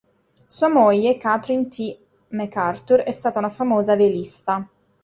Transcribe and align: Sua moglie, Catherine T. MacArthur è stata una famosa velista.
Sua 0.47 0.67
moglie, 0.67 1.17
Catherine 1.19 1.67
T. 1.67 1.95
MacArthur 2.29 3.01
è 3.03 3.11
stata 3.11 3.37
una 3.37 3.49
famosa 3.49 3.95
velista. 3.95 4.67